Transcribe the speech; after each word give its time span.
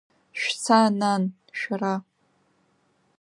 Шәца, 0.39 0.79
нан, 0.99 1.23
шәара… 1.59 1.93